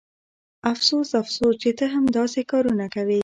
[0.71, 3.19] افسوس افسوس چې ته هم داسې کارونه کوې